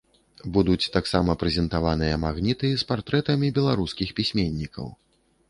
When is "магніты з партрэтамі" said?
2.25-3.53